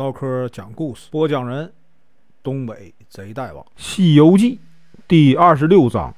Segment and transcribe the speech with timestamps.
[0.00, 1.70] 唠嗑讲故事，播讲人：
[2.42, 4.56] 东北贼大王，《西游记》
[5.06, 6.16] 第二十六章：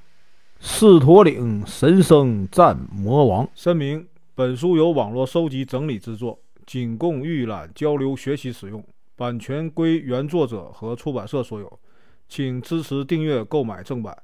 [0.60, 3.48] 狮驼岭神僧战魔王。
[3.56, 4.06] 声明：
[4.36, 8.84] 本书由网络收集整理制作，仅供预览、交流、学习使用，
[9.16, 11.80] 版权归原作者和出版社所有，
[12.28, 14.16] 请支持订阅、购买正版。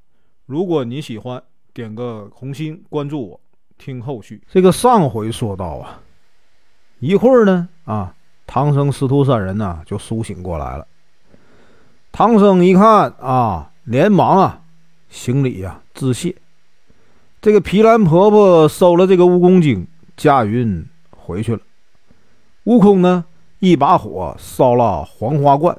[0.46, 1.43] 如果你喜欢，
[1.75, 3.40] 点个红心，关注我，
[3.77, 4.40] 听后续。
[4.48, 6.00] 这个上回说到啊，
[7.00, 8.14] 一会儿呢啊。
[8.50, 10.86] 唐僧师徒三人呢，就苏醒过来了。
[12.11, 14.62] 唐僧一看啊，连忙啊
[15.11, 16.34] 行礼呀，致谢。
[17.42, 21.61] 这个毗蓝婆婆收了这个蜈蚣精，驾云回去了。
[22.64, 23.26] 悟空呢，
[23.58, 25.78] 一把火烧了黄花观，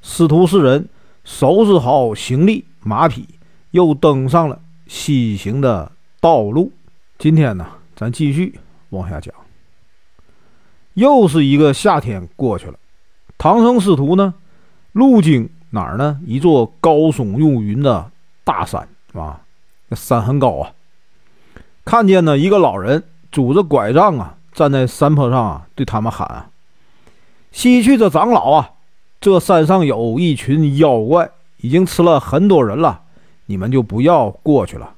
[0.00, 0.88] 师徒四人
[1.24, 3.26] 收拾好行李马匹，
[3.72, 6.72] 又登上了西行的道路。
[7.18, 8.60] 今天呢，咱继续
[8.90, 9.34] 往下讲。
[10.94, 12.74] 又是一个夏天过去了，
[13.36, 14.34] 唐僧师徒呢，
[14.92, 16.20] 路经哪儿呢？
[16.24, 18.10] 一座高耸入云的
[18.44, 19.40] 大山啊，
[19.88, 20.72] 那山很高啊。
[21.84, 26.48] 看见呢，一个老人拄着拐杖啊，站在山坡上啊，对他们喊：“啊
[27.50, 28.70] ：“西去的长老啊，
[29.20, 33.02] 这山上有一群妖怪，已经吃了很多人了，
[33.46, 34.94] 你们就不要过去了。”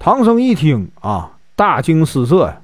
[0.00, 2.62] 唐僧一听啊，大惊失色呀，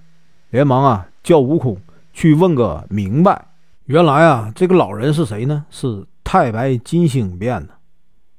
[0.51, 1.77] 连忙啊叫悟空。
[2.13, 3.49] 去问个明白。
[3.87, 5.67] 原来啊，这个老人是谁呢？
[5.69, 7.75] 是太白金星变的。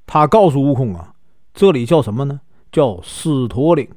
[0.06, 1.14] 他告诉悟空啊，
[1.54, 2.42] 这里叫什么呢？
[2.72, 3.90] 叫狮驼岭，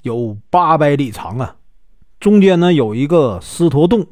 [0.00, 1.56] 有八百里长啊。
[2.18, 4.06] 中间呢有一个狮驼洞，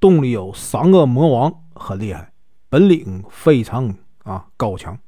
[0.00, 2.32] 洞里有三个魔王，很厉害，
[2.68, 4.98] 本领非常啊高强。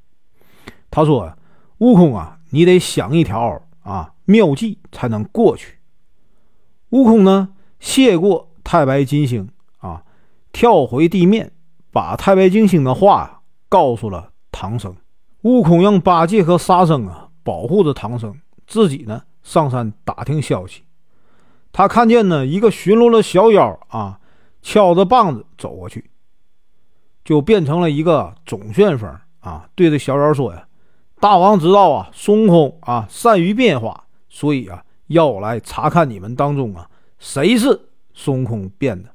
[0.90, 1.32] 他说
[1.78, 5.78] ：“悟空啊，你得想一条啊妙计才能过去。”
[6.90, 7.48] 悟空呢，
[7.80, 8.50] 谢过。
[8.64, 9.48] 太白金星
[9.78, 10.02] 啊，
[10.50, 11.52] 跳回地面，
[11.92, 14.96] 把太白金星的话告诉了唐僧。
[15.42, 18.34] 悟空让八戒和沙僧啊保护着唐僧，
[18.66, 20.82] 自己呢上山打听消息。
[21.70, 24.18] 他看见呢一个巡逻的小妖啊，
[24.62, 26.10] 敲着棒子走过去，
[27.24, 30.66] 就变成了一个总旋风啊，对着小妖说呀
[31.20, 36.88] ：“大王知道啊，孙悟空啊善于变化，所以啊要我来查看你们当中啊
[37.18, 39.08] 谁是。”孙悟空变的，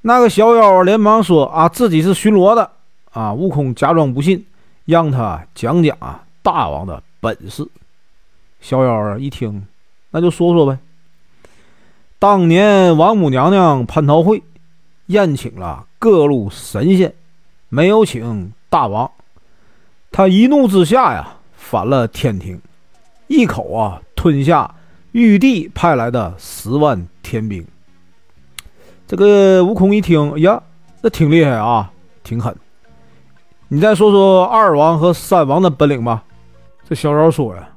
[0.00, 2.70] 那个小妖连忙说：“啊，自己是巡逻的。”
[3.12, 4.44] 啊，悟空假装不信，
[4.86, 7.64] 让他讲讲啊大王的本事。
[8.60, 9.64] 小妖啊一听，
[10.10, 10.76] 那就说说呗。
[12.18, 14.42] 当年王母娘娘蟠桃会，
[15.06, 17.14] 宴请了各路神仙，
[17.68, 19.08] 没有请大王，
[20.10, 22.60] 他一怒之下呀，反了天庭，
[23.28, 24.74] 一口啊吞下
[25.12, 27.64] 玉帝派来的十万天兵。
[29.06, 30.62] 这个悟空一听，哎呀，
[31.02, 31.90] 这挺厉害啊，
[32.22, 32.54] 挺狠。
[33.68, 36.22] 你再说说二王和三王的本领吧。
[36.88, 37.68] 这小妖说呀，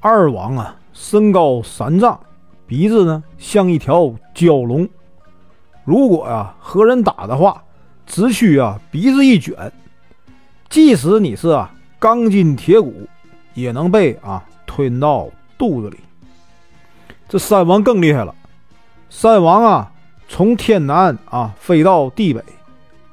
[0.00, 2.18] 二王啊，身高三丈，
[2.66, 4.88] 鼻子呢像一条蛟龙。
[5.84, 7.62] 如果呀和人打的话，
[8.06, 9.72] 只需啊鼻子一卷，
[10.68, 13.08] 即使你是啊钢筋铁骨，
[13.54, 15.98] 也能被啊吞到肚子里。
[17.28, 18.34] 这三王更厉害了，
[19.08, 19.91] 三王啊。
[20.32, 22.42] 从天南啊飞到地北，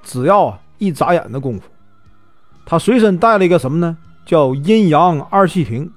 [0.01, 1.63] 只要一眨眼的功夫，
[2.65, 3.97] 他随身带了一个什么呢？
[4.25, 5.91] 叫阴阳二气瓶。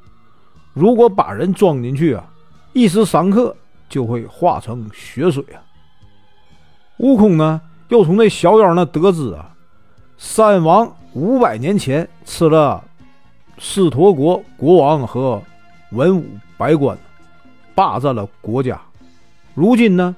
[0.73, 2.25] 如果把人装进去啊，
[2.73, 3.55] 一时三刻
[3.89, 5.63] 就会化成血水啊。
[6.97, 9.55] 悟空呢，又从那小妖那得知啊，
[10.19, 12.83] 三王五百年前吃了
[13.59, 15.41] 狮驼国国王和
[15.93, 16.99] 文武百官，
[17.77, 18.81] 霸占了国家。
[19.55, 20.17] 如今呢？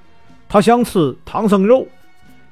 [0.55, 1.85] 他想吃唐僧肉，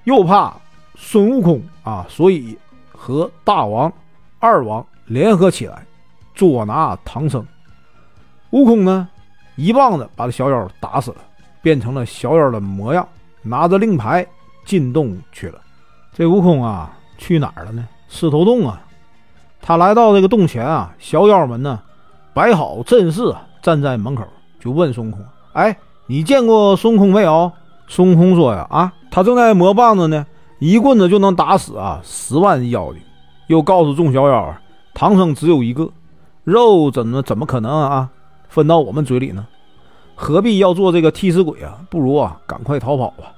[0.02, 0.52] 又怕
[0.96, 2.58] 孙悟空啊，所以
[2.90, 3.92] 和大王、
[4.40, 5.86] 二王联合起来
[6.34, 7.46] 捉拿唐僧。
[8.50, 9.08] 悟空呢，
[9.54, 11.18] 一棒子把这小妖打死了，
[11.62, 13.06] 变成了小妖的模样，
[13.40, 14.26] 拿着令牌
[14.64, 15.60] 进洞去了。
[16.12, 17.86] 这悟空啊，去哪儿了呢？
[18.08, 18.82] 狮头洞啊！
[19.60, 21.80] 他来到这个洞前啊，小妖们呢
[22.34, 23.32] 摆好阵势，
[23.62, 24.26] 站在门口，
[24.58, 25.24] 就问孙悟空
[25.54, 25.78] ：“哎，
[26.08, 27.52] 你见过孙悟空没有？”
[27.94, 30.26] 孙悟空说：“呀，啊，他正在磨棒子呢，
[30.58, 33.02] 一棍子就能打死啊十万妖精。”
[33.48, 34.56] 又告诉众小妖
[34.94, 35.90] ：“唐僧只有一个，
[36.42, 38.08] 肉怎么怎么可能啊
[38.48, 39.46] 分到我们嘴里呢？
[40.14, 41.80] 何必要做这个替死鬼啊？
[41.90, 43.30] 不如啊，赶快逃跑吧！”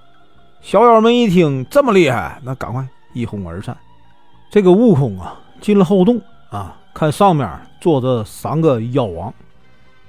[0.63, 3.77] 小妖们一听这么厉害，那赶快一哄而散。
[4.53, 6.21] 这个悟空啊，进了后洞
[6.51, 9.35] 啊，看上面坐着三个妖王，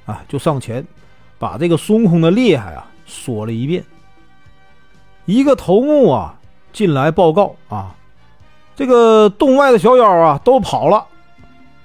[0.05, 0.85] 啊，就上前
[1.39, 3.83] 把这个孙悟空的厉害啊说了一遍。
[5.25, 6.39] 一个头目啊
[6.71, 7.95] 进来报告啊，
[8.75, 11.03] 这个洞外的小妖啊都跑了，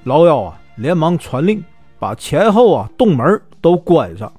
[0.05, 1.63] 老妖啊连忙传令，
[1.99, 4.31] 把前后啊洞门都关上。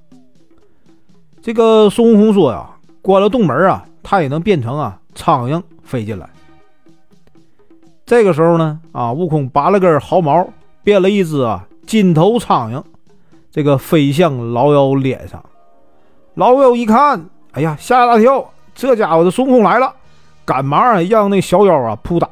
[1.42, 2.69] 这个孙悟空说呀，
[3.01, 6.30] 关了洞门啊，他也能变成啊苍蝇飞进来。
[8.06, 10.48] 这个时候呢，啊，悟空拔了根毫毛，
[10.83, 12.83] 变了一只啊金头苍蝇，
[13.50, 15.44] 这个飞向老妖脸上。
[16.36, 18.51] 老妖一看，哎呀，吓一大跳，
[18.81, 19.94] 这家伙的孙悟空来了，
[20.44, 22.28] 赶忙啊让那小妖啊扑打。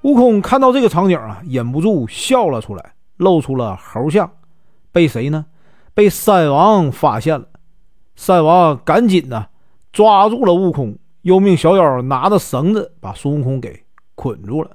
[0.00, 4.28] 悟空看到这个场景啊，忍不住笑了出来，露出了猴相。
[4.90, 5.46] 被谁呢？
[5.94, 7.46] 被三王发现了。
[8.16, 9.46] 三王赶紧呢
[9.92, 13.84] 抓住了悟空，又命小妖拿着绳子把孙悟空给。
[14.16, 14.72] 捆住了，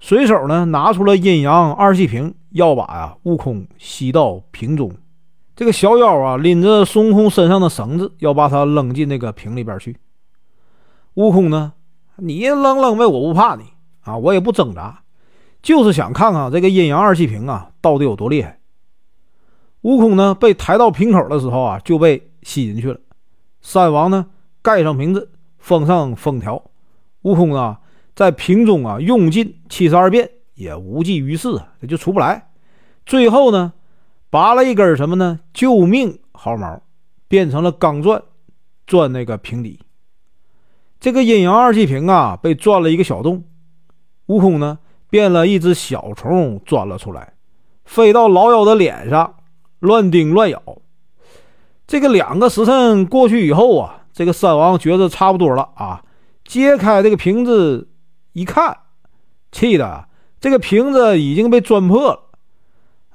[0.00, 4.90] 随手呢拿出了阴阳二气瓶，要把呀悟空吸到瓶中。
[5.58, 9.96] 这个小妖啊拎着孙悟空身上的绳子，要把他扔进那个瓶里边去。
[11.14, 11.72] 悟空呢，
[12.14, 13.64] 你扔扔呗，我不怕你
[14.02, 15.02] 啊，我也不挣扎，
[15.60, 18.60] 就是想看看这个阴阳二气瓶啊到底有多厉害。
[19.80, 23.00] 悟空呢被抬到瓶口的时候啊就被吸进去了。
[23.60, 24.26] 三王呢
[24.62, 25.28] 盖上瓶子，
[25.58, 26.62] 封上封条。
[27.22, 27.80] 悟空啊。
[28.14, 32.48] 在瓶中啊，用尽七十二变也无济于事啊，这就出不来。
[33.06, 33.72] 最后呢，
[34.30, 35.40] 拔了一根什么呢？
[35.52, 36.82] 救命毫毛，
[37.28, 38.22] 变成了钢钻，
[38.86, 39.80] 钻那个瓶底。
[41.00, 43.44] 这个阴阳二气瓶啊，被钻了一个小洞。
[44.26, 44.78] 悟空呢，
[45.08, 47.32] 变了一只小虫钻了出来，
[47.84, 49.36] 飞到老妖的脸上，
[49.78, 50.62] 乱叮乱咬。
[51.86, 56.04] 这个两个时辰过去以后啊，这个三王觉得差不多了啊，
[56.44, 57.88] 揭开这个瓶子。
[58.34, 58.76] 一看，
[59.50, 60.06] 气的
[60.38, 62.27] 这个瓶子已经被钻破了。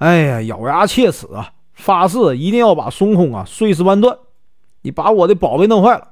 [0.04, 4.18] 哎呀，咬牙切齿啊，发誓一定要把孙悟空啊碎尸万段。
[4.82, 6.10] 你把我的宝贝弄坏了。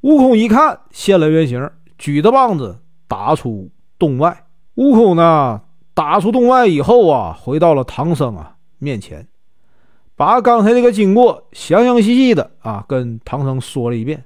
[0.00, 4.46] 悟空一看，现了原形，举着棒子打出洞外。
[4.74, 5.62] 悟空呢，
[5.94, 9.28] 打出洞外以后啊，回到了唐僧啊面前，
[10.16, 14.24] 把刚才这个经过详详细细的啊跟唐僧说了一遍。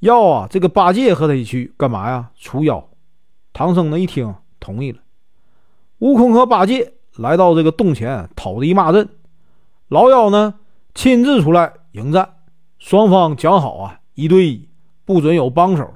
[0.00, 2.28] 要啊，这个八戒和他一起干嘛呀？
[2.36, 2.86] 除妖。
[3.54, 4.98] 唐僧呢一听，同意了。
[6.00, 9.08] 悟空和八戒来到这个洞前讨敌骂阵，
[9.88, 10.54] 老妖呢
[10.94, 12.28] 亲自出来迎战，
[12.78, 14.68] 双方讲好啊，一对一，
[15.04, 15.88] 不准有帮手。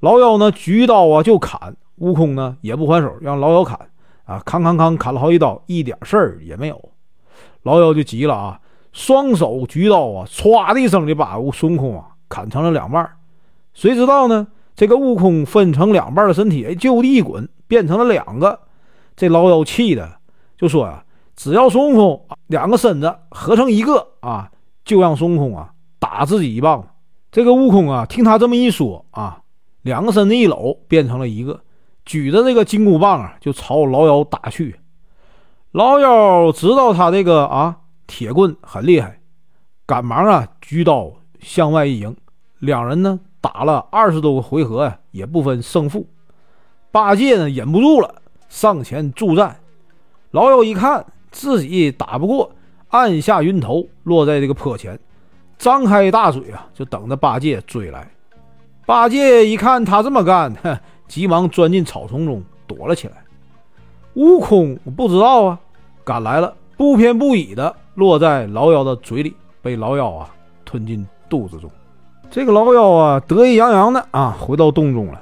[0.00, 3.78] 老妖呢举刀啊就砍，悟空呢也不还手，让老妖砍
[4.24, 6.90] 啊，砍砍砍，砍了好几刀，一点事儿也没有。
[7.62, 8.60] 老妖就急了啊，
[8.92, 12.08] 双手举刀啊，唰的一声就把悟孙悟空啊。
[12.28, 13.10] 砍成了两半，
[13.72, 14.48] 谁知道呢？
[14.76, 18.60] 这个悟空分成两半的身体，哎，就地一滚，变成了两个。
[19.16, 20.17] 这老妖气的
[20.58, 21.02] 就说呀
[21.34, 24.50] ：“只要孙悟空两个身子合成一个啊，
[24.84, 26.86] 就让孙悟空啊打自己一棒。”
[27.32, 29.40] 这个悟空啊，听他这么一说啊，
[29.82, 31.60] 两个身子一搂，变成了一个，
[32.04, 34.80] 举着这个金箍棒啊，就朝老妖打去。
[35.70, 37.76] 老妖知道他这个啊
[38.06, 39.20] 铁棍很厉害，
[39.86, 41.12] 赶忙啊举刀。
[41.40, 42.16] 向外一迎，
[42.58, 46.04] 两人呢打了二十多个回合呀，也不分胜负。
[46.90, 48.12] 八戒呢忍不住了，
[48.48, 49.56] 上前助战。
[50.30, 52.50] 老妖一看自己打不过，
[52.88, 54.98] 按下云头，落在这个坡前，
[55.58, 58.08] 张开大嘴啊，就等着八戒追来。
[58.86, 60.52] 八戒一看他这么干，
[61.06, 63.14] 急忙钻进草丛中躲了起来。
[64.14, 65.58] 悟空不知道啊，
[66.04, 70.30] 赶来了，不偏不倚的落在老妖的嘴里，被老妖啊
[70.64, 71.06] 吞进。
[71.30, 71.70] 肚子中，
[72.30, 75.20] 这个老妖啊，得意洋洋的啊，回到洞中了。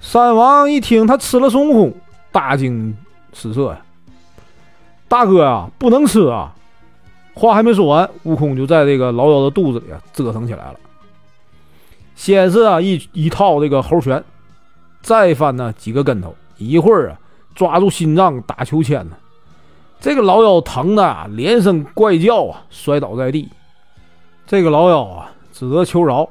[0.00, 1.94] 三王一听他吃了孙悟空，
[2.32, 2.96] 大惊
[3.32, 3.80] 失色呀！
[5.08, 6.54] 大哥啊，不能吃啊！
[7.34, 10.78] 话还没说完，悟空就在这个老妖的肚子里啊折腾起来了。
[12.14, 14.22] 先是啊一一套这个猴拳，
[15.02, 17.18] 再翻呢几个跟头，一会儿啊
[17.54, 19.16] 抓住心脏打秋千呢。
[20.00, 23.48] 这个老妖疼的啊连声怪叫啊，摔倒在地。
[24.46, 26.28] 这个老妖啊，只得求饶，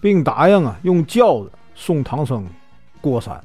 [0.00, 2.44] 并答应啊，用轿子送唐僧
[3.00, 3.40] 过山。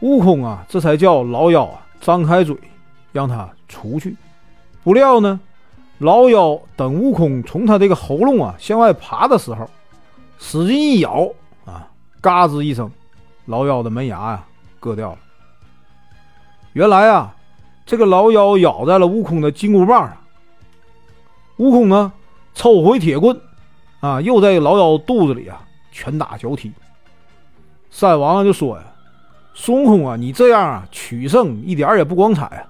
[0.00, 2.56] 悟空啊，这才叫老妖啊张开嘴，
[3.14, 4.16] 让他出去。
[4.82, 5.38] 不料呢，
[5.98, 9.70] 老妖等悟空从他这个喉咙啊向外爬的时候，
[10.36, 11.30] 使劲一咬
[11.64, 11.88] 啊，
[12.20, 12.90] 嘎吱一声，
[13.46, 14.44] 老妖的门牙呀
[14.80, 15.18] 割掉了。
[16.72, 17.32] 原来啊，
[17.86, 20.16] 这个老妖咬在了悟空的金箍棒上。
[21.58, 22.12] 悟空呢，
[22.52, 23.40] 抽回铁棍，
[24.00, 26.72] 啊，又在老妖肚子里啊拳打脚踢。
[27.90, 28.82] 三王就说呀
[29.54, 32.66] ：“孙悟空啊，你这样啊取胜一点也不光彩啊！”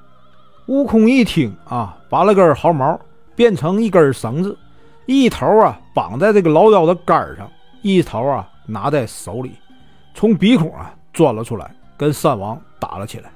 [0.66, 2.98] 悟空一听啊，拔了根毫毛，
[3.36, 4.56] 变成一根绳子，
[5.06, 7.46] 一头啊绑在这个老妖的杆上，
[7.82, 9.52] 一头啊拿在手里，
[10.14, 13.30] 从鼻孔啊钻了出来，跟三王打了起来。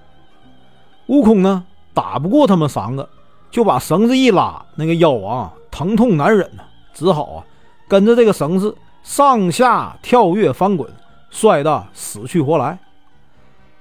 [1.09, 3.07] 悟空呢打不过他们三个，
[3.51, 6.63] 就把绳子一拉，那个妖王疼痛难忍呐，
[6.95, 7.45] 只好啊
[7.87, 10.91] 跟着这个绳子上下跳跃翻滚，
[11.29, 12.79] 摔得死去活来。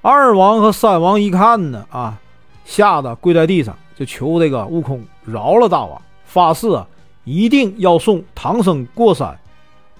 [0.01, 2.20] 二王和三王一看呢，啊，
[2.68, 6.86] 吓得跪在地上，就求这个悟空饶了大王，发誓啊
[7.24, 9.36] 一定要送唐僧过山。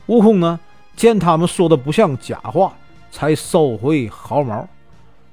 [0.08, 0.60] 悟空呢
[0.96, 2.74] 见他们说的不像假话，
[3.10, 4.68] 才收回毫毛。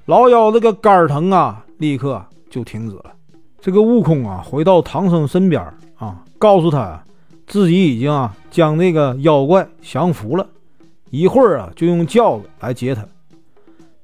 [0.07, 3.13] 老妖这个肝疼啊，立刻就停止了。
[3.61, 5.61] 这个悟空啊，回到唐僧身边
[5.97, 7.03] 啊，告诉他
[7.47, 10.47] 自己已经啊将那个妖怪降服了，
[11.11, 13.05] 一会儿啊就用轿子来接他。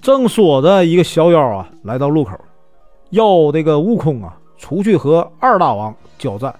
[0.00, 2.32] 正说着，一个小妖啊来到路口，
[3.10, 6.54] 要这个悟空啊出去和二大王交战。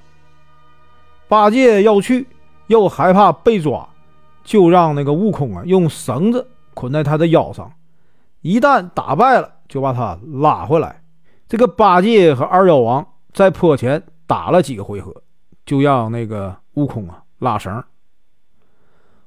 [1.29, 2.27] 八戒要去，
[2.67, 3.89] 又害怕被抓，
[4.45, 7.73] 就让那个悟空啊用绳子捆在他的腰上，
[8.41, 11.03] 一旦打败了，就把他拉回来。
[11.49, 15.15] 这个八戒和二妖王在坡前打了几个回合，
[15.65, 17.83] 就让那个悟空啊拉绳。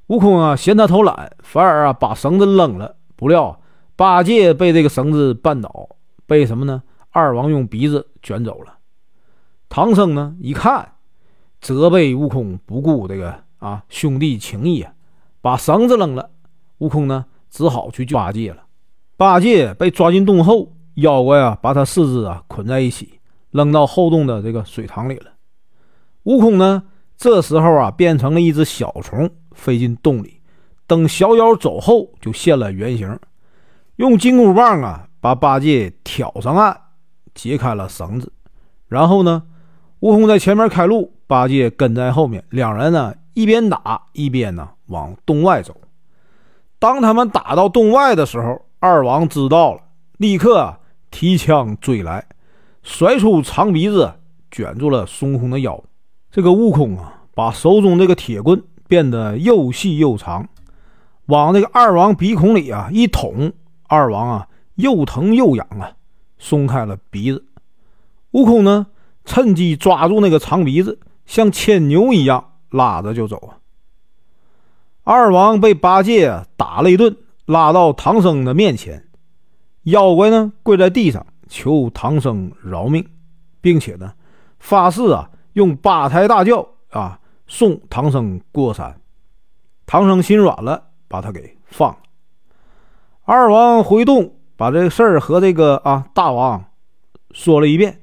[0.08, 2.96] 悟空啊嫌他偷懒，反而啊把绳子扔了。
[3.16, 3.60] 不料。
[3.96, 5.88] 八戒被这个绳子绊倒，
[6.26, 6.82] 被什么呢？
[7.14, 8.80] 二王用鼻子卷走了。
[9.70, 10.36] 唐僧呢？
[10.40, 10.94] 一看，
[11.62, 14.92] 责备悟空不顾这个啊兄弟情谊啊，
[15.42, 16.30] 把绳子扔了。
[16.80, 18.64] 悟空呢，只好去救八戒了。
[19.16, 23.20] 八戒被抓进洞后，妖怪啊把他四肢啊捆在一起，
[23.52, 25.32] 扔到后洞的这个水塘里了。
[26.24, 26.84] 悟空呢，
[27.16, 30.42] 这时候啊变成了一只小虫，飞进洞里。
[30.88, 33.20] 等小妖走后，就现了原形。
[33.98, 36.76] 用金箍棒啊，把八戒挑上岸，
[37.34, 38.32] 解开了绳子。
[38.88, 39.44] 然后呢，
[40.00, 42.44] 悟空在前面开路，八戒跟在后面。
[42.50, 45.76] 两人呢，一边打一边呢往洞外走。
[46.80, 49.82] 当他们打到洞外的时候，二王知道了，
[50.18, 50.76] 立刻
[51.10, 52.26] 提枪追来，
[52.84, 54.14] 甩出长鼻子
[54.52, 55.82] 卷住了孙悟空的腰。
[56.30, 60.48] 这个悟空啊，把手中这个铁棍变得又细又长，
[61.28, 63.52] 往这个二王鼻孔里啊一捅。
[63.88, 65.92] 二王啊，又疼又痒啊，
[66.44, 67.46] 松开了鼻子。
[68.32, 68.88] 悟空呢，
[69.24, 73.64] 趁机抓住那个长鼻子，像牵牛一样拉着就走啊。
[75.06, 79.08] 二王被八戒打了一顿，拉到唐僧的面前。
[79.84, 83.08] 妖怪呢，跪在地上求唐僧饶命，
[83.62, 84.14] 并且呢，
[84.60, 89.00] 发誓啊，用八抬大轿啊送唐僧过山。
[89.86, 91.98] 唐僧心软了，把他给放了。
[93.24, 96.64] 二王回洞，把这个事儿和这个啊大王
[97.32, 98.02] 说了一遍，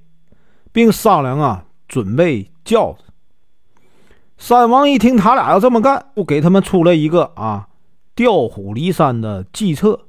[0.72, 3.04] 并商量啊准备轿子。
[4.36, 7.68] 三王一听他俩要这么干，就给他们出了一个啊
[8.14, 10.06] 调虎离山的计策，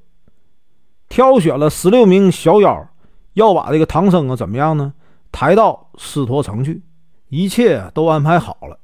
[1.09, 2.89] 挑选了十六名小妖，
[3.33, 4.93] 要把这个唐僧啊怎么样呢？
[5.31, 6.81] 抬到狮驼城去，
[7.29, 8.79] 一切都安排好了。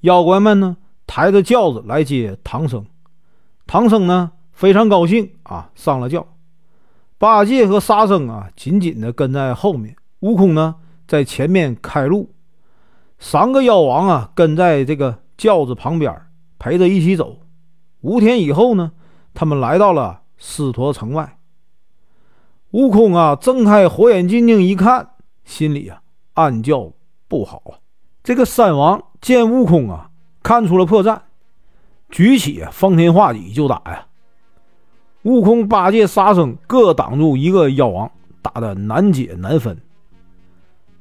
[0.00, 2.86] 妖怪们呢抬着轿子来接唐僧，
[3.66, 4.32] 唐僧呢？
[4.52, 5.68] 非常高兴啊！
[5.74, 6.24] 上了轿，
[7.24, 10.74] 八戒和沙僧啊紧紧的跟在后面，悟空呢
[11.08, 12.34] 在前面开路，
[13.18, 16.14] 三个妖王啊跟在这个轿子旁边
[16.58, 17.38] 陪着一起走。
[18.02, 18.92] 五天以后呢，
[19.32, 21.38] 他们来到了狮驼城外。
[22.72, 25.08] 悟空啊睁开火眼金睛一看，
[25.44, 26.02] 心里啊
[26.34, 26.92] 暗叫
[27.26, 27.80] 不好啊！
[28.22, 30.10] 这个三王见悟空啊
[30.42, 31.18] 看出了破绽，
[32.10, 34.08] 举起方天画戟就打呀！
[35.24, 38.10] 悟空、八戒、沙僧各挡住一个妖王，
[38.42, 39.76] 打得难解难分。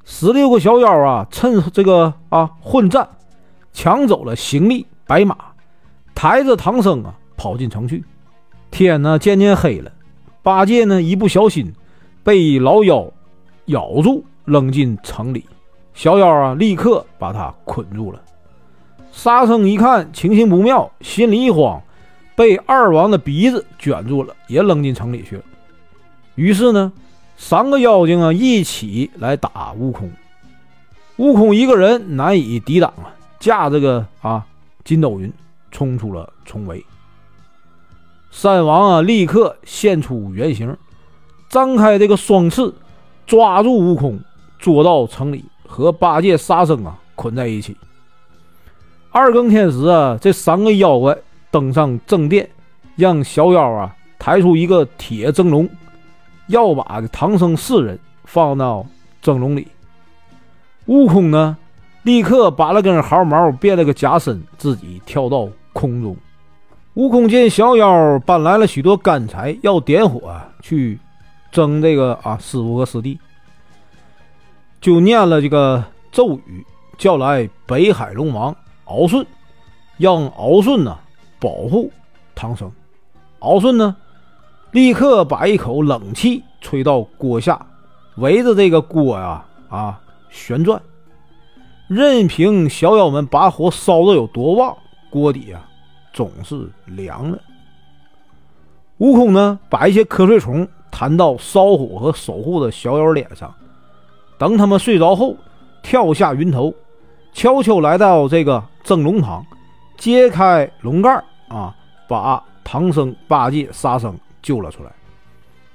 [0.05, 3.07] 十六个小妖啊，趁这个啊混战，
[3.73, 5.35] 抢走了行李、白马，
[6.15, 8.03] 抬着唐僧啊跑进城去。
[8.71, 9.91] 天呢渐渐黑了，
[10.41, 11.73] 八戒呢一不小心
[12.23, 13.05] 被老妖
[13.65, 15.45] 咬住，扔进城里。
[15.93, 18.21] 小妖啊立刻把他捆住了。
[19.11, 21.81] 沙僧一看情形不妙，心里一慌。
[22.35, 25.43] 被二王的鼻子卷住了，也扔进城里去了。
[26.35, 26.91] 于是呢，
[27.37, 30.11] 三个妖精啊一起来打悟空。
[31.17, 34.43] 悟空一个人难以抵挡啊，驾这个啊
[34.83, 35.31] 筋斗云
[35.69, 36.83] 冲出了重围。
[38.31, 40.75] 三王啊立刻现出原形，
[41.49, 42.73] 张开这个双翅，
[43.27, 44.19] 抓住悟空，
[44.57, 47.77] 捉到城里，和八戒、沙僧啊捆在一起。
[49.11, 51.15] 二更天时啊，这三个妖怪。
[51.53, 52.49] 登上正殿，
[52.95, 55.69] 让小妖啊抬出一个铁蒸笼，
[56.47, 58.83] 要把唐僧四人放到
[59.21, 59.67] 蒸笼里。
[60.87, 61.55] 悟空呢，
[62.01, 66.17] 立刻拔了根毫毛，变了个假身，自己跳到空中。
[66.95, 70.97] 悟空见小妖搬来了许多干柴，要点火去
[71.51, 73.19] 蒸这个啊师傅和师弟，
[74.81, 76.65] 就念了这个咒语，
[76.97, 78.55] 叫来北海龙王
[78.85, 79.23] 敖顺，
[79.97, 80.97] 让敖顺呢
[81.43, 81.91] 保护
[82.33, 82.71] 唐僧。
[83.39, 83.93] 敖顺呢，
[84.71, 87.65] 立刻把一口冷气吹到锅下，
[88.15, 90.81] 围着这个锅呀啊旋转，
[91.89, 94.77] 任凭小妖们把火烧的有多旺，
[95.09, 95.67] 锅底啊。
[96.13, 97.41] 总是凉的。
[98.99, 103.53] 悟空呢，把一些瞌睡虫弹到烧火和守护的小妖脸上，
[104.37, 105.35] 等他们睡着后，
[105.81, 106.71] 跳下云头，
[107.33, 109.43] 悄悄来到这个蒸笼旁，
[109.97, 111.21] 揭开笼盖
[111.53, 111.75] 啊，
[112.07, 114.91] 把唐僧、八戒、沙僧救了出来。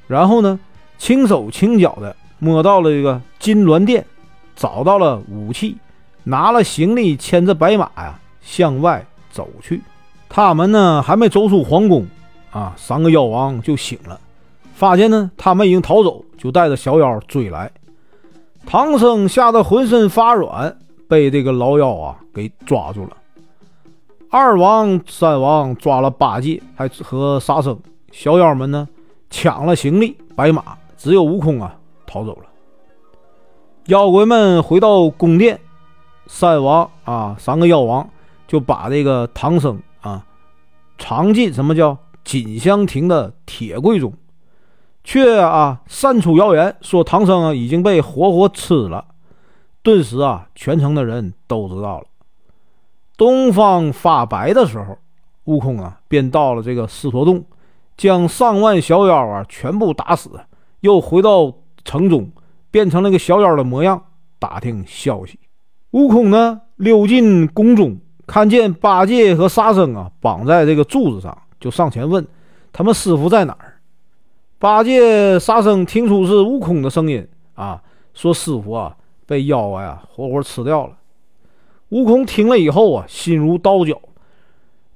[0.08, 0.58] 然后呢，
[0.98, 4.04] 轻手轻脚的摸到了这个金銮殿，
[4.56, 5.76] 找到了武器，
[6.24, 9.80] 拿了行李，牵着白马呀，向外走去。
[10.28, 12.06] 他们呢还没走出皇宫，
[12.50, 14.18] 啊，三个妖王就醒了，
[14.74, 17.70] 发现呢他们已经逃走，就带着小妖追来。
[18.66, 20.76] 唐僧吓得浑身发软，
[21.08, 23.16] 被这个老妖啊给抓住了。
[24.30, 27.78] 二王、三王抓了八戒，还和沙僧。
[28.12, 28.86] 小妖们呢
[29.30, 31.74] 抢了行李、白马，只有悟空啊
[32.06, 32.42] 逃走了。
[33.86, 35.58] 妖怪们回到宫殿，
[36.26, 38.06] 三王啊，三个妖王
[38.46, 40.26] 就把这个唐僧啊。
[40.98, 44.12] 藏进什么叫锦香亭的铁柜中，
[45.04, 49.06] 却啊散出谣言说唐僧啊已经被活活吃了。
[49.82, 52.04] 顿时啊，全城的人都知道了。
[53.18, 54.96] 东方发白的时候，
[55.44, 57.44] 悟空啊便到了这个狮驼洞，
[57.98, 60.30] 将上万小妖啊全部打死，
[60.80, 61.52] 又回到
[61.84, 62.30] 城中，
[62.70, 64.02] 变成了个小妖的模样，
[64.38, 65.38] 打听消息。
[65.90, 67.98] 悟空呢溜进宫中。
[68.26, 72.26] 看见八戒和沙僧啊绑在这个柱子上，就上前问
[72.74, 73.80] 他们师傅在哪儿。
[74.58, 80.97] 八戒、沙僧听出是悟空的声音啊，说师傅啊被妖怪啊活活吃掉了。
[81.90, 84.00] 悟空听了以后啊，心如刀绞，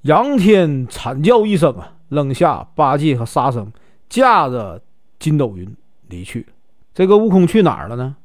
[0.03, 3.73] 仰天惨叫一声啊，扔下八戒和沙僧，
[4.09, 4.83] 驾着
[5.19, 5.75] 筋斗云
[6.09, 6.47] 离去。
[6.95, 8.17] 这个悟空去哪儿了呢？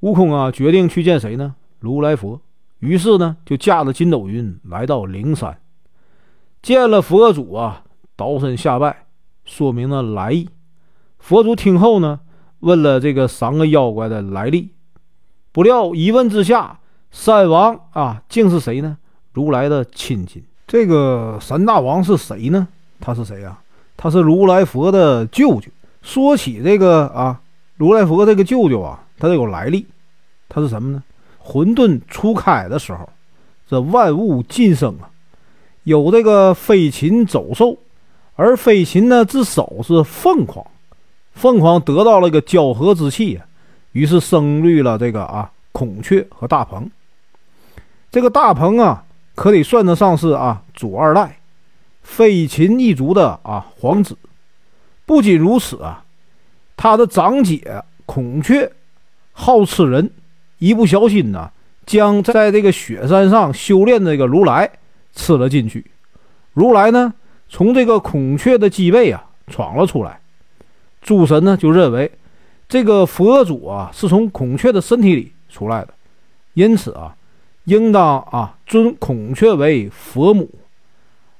[0.00, 1.54] 悟空啊，决定去见谁呢？
[1.78, 2.40] 如来佛。
[2.78, 5.60] 于是呢，就驾着筋斗云来到灵山，
[6.62, 7.84] 见了佛祖啊，
[8.16, 9.04] 倒身下拜，
[9.44, 10.48] 说明了来意。
[11.18, 12.20] 佛祖听后呢，
[12.60, 14.70] 问了这个三个妖怪的来历。
[15.52, 16.79] 不料一问之下，
[17.12, 18.96] 三王啊，竟是谁呢？
[19.32, 20.42] 如来的亲戚。
[20.66, 22.68] 这个三大王是谁呢？
[23.00, 23.60] 他是谁啊？
[23.96, 25.68] 他是如来佛的舅舅。
[26.02, 27.40] 说起这个啊，
[27.76, 29.84] 如来佛这个舅舅啊，他有来历，
[30.48, 31.02] 他是什么呢？
[31.38, 33.08] 混沌初开的时候，
[33.68, 35.10] 这万物晋生啊，
[35.82, 37.76] 有这个飞禽走兽，
[38.36, 40.64] 而飞禽呢之首是凤凰，
[41.32, 43.44] 凤凰得到了个交合之气啊，
[43.92, 46.88] 于是生育了这个啊孔雀和大鹏。
[48.10, 51.38] 这个大鹏啊，可以算得上是啊祖二代，
[52.02, 54.16] 飞禽一族的啊皇子。
[55.06, 56.04] 不仅如此啊，
[56.76, 58.70] 他的长姐孔雀
[59.32, 60.10] 好吃人。
[60.58, 61.50] 一不小心呢，
[61.86, 64.70] 将在这个雪山上修炼这个如来
[65.14, 65.90] 吃了进去。
[66.52, 67.14] 如来呢，
[67.48, 70.20] 从这个孔雀的脊背啊闯了出来。
[71.00, 72.10] 诸神呢就认为，
[72.68, 75.94] 这个佛祖啊是从孔雀的身体里出来的，
[76.52, 77.16] 因此啊，
[77.64, 80.48] 应当啊尊孔雀为佛母。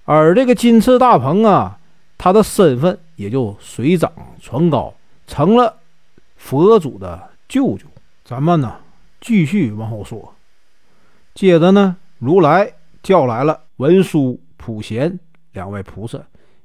[0.04, 1.78] 而这个金翅大鹏啊，
[2.18, 4.92] 他的身份也就水涨船高，
[5.26, 5.76] 成了
[6.36, 7.86] 佛祖的舅舅。
[8.24, 8.76] 咱们呢？
[9.20, 10.34] 继续往后说，
[11.34, 15.18] 接着呢，如来叫来了文殊、普贤
[15.52, 16.18] 两位菩萨，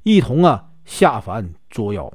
[0.04, 2.14] 一同啊下凡捉妖。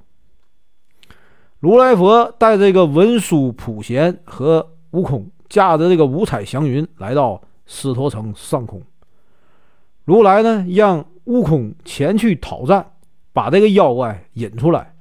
[1.58, 8.82] 如来佛带这个文殊、普贤和悟空，驾着这个五彩祥云来到狮驼城上空。
[10.04, 12.84] 如来呢，让悟空前去讨战，
[13.32, 14.92] 把这个妖怪引出来。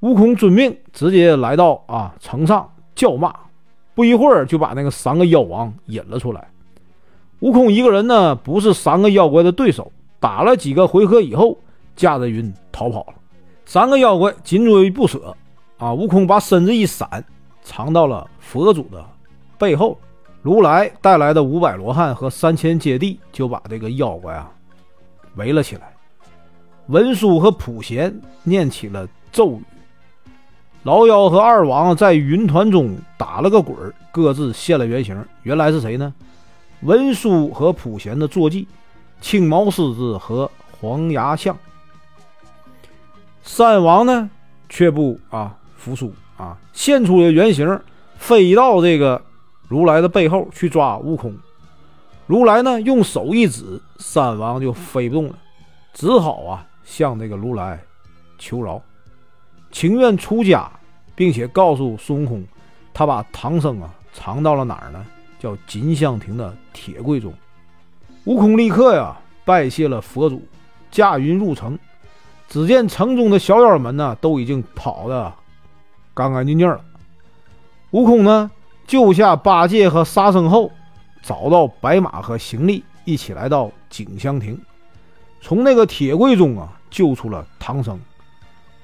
[0.00, 3.34] 悟空遵命，直接来到啊城上叫骂。
[3.94, 6.48] 不一会儿就把那个三个妖王引了出来。
[7.40, 9.90] 悟空一个人呢，不是三个妖怪的对手。
[10.20, 11.58] 打了几个回合以后，
[11.94, 13.14] 驾着云逃跑了。
[13.66, 15.36] 三个妖怪紧追不舍，
[15.78, 15.92] 啊！
[15.92, 17.24] 悟空把身子一闪，
[17.64, 19.04] 藏到了佛祖的
[19.58, 19.98] 背后。
[20.42, 24.50] 如来带来的五百罗汉和三千揭谛就把这个妖怪啊
[25.36, 25.90] 围了起来。
[26.88, 29.64] 文殊和普贤念起了咒语。
[30.82, 33.74] 老妖和二王在云团中打了个滚，
[34.12, 35.18] 各自现了原形。
[35.44, 36.12] 原来是谁呢？
[36.82, 38.68] 文殊和普贤的坐骑，
[39.22, 41.56] 青毛狮子和黄牙象。
[43.42, 44.28] 三王呢，
[44.68, 47.80] 却不啊服输啊，现出了原形，
[48.16, 49.20] 飞到这个
[49.68, 51.34] 如来的背后去抓悟空。
[52.26, 55.38] 如来呢，用手一指，三王就飞不动了，
[55.92, 57.78] 只好啊向这个如来
[58.38, 58.80] 求饶，
[59.70, 60.70] 情愿出家，
[61.14, 62.44] 并且告诉孙悟空，
[62.92, 65.04] 他把唐僧啊藏到了哪儿呢？
[65.38, 67.32] 叫锦香亭的铁柜中。
[68.24, 70.42] 悟空立刻呀拜谢了佛祖，
[70.90, 71.78] 驾云入城。
[72.48, 75.30] 只见城中的小妖们呢，都已经跑得
[76.14, 76.80] 干干净净了。
[77.90, 78.50] 悟空呢，
[78.86, 80.70] 救下八戒和沙僧后，
[81.22, 84.60] 找到白马和行李，一起来到景香亭，
[85.40, 87.98] 从那个铁柜中啊救出了唐僧，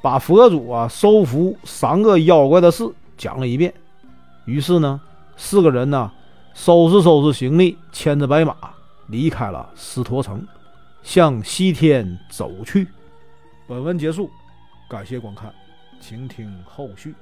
[0.03, 3.73] 把佛祖啊收服三个妖怪的事讲了一遍。
[4.45, 5.01] 于是呢，
[5.37, 6.11] 四个人呢
[6.55, 8.57] 收拾收拾行李，牵着白马
[9.07, 10.47] 离开了狮驼城，
[11.03, 12.87] 向西天走去。
[13.67, 14.31] 本文结束，
[14.89, 15.53] 感谢观看，
[16.01, 17.15] 请听后续。